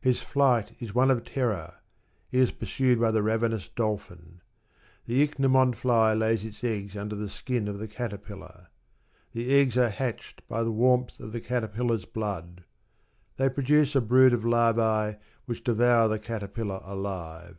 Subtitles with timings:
[0.00, 1.74] His flight is one of terror;
[2.30, 4.40] he is pursued by the ravenous dolphin.
[5.04, 8.68] The ichneumon fly lays its eggs under the skin of the caterpillar.
[9.34, 12.64] The eggs are hatched by the warmth of the caterpillar's blood.
[13.36, 17.58] They produce a brood of larvae which devour the caterpillar alive.